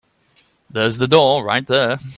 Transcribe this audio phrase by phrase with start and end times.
[0.67, 1.99] There's the door right there.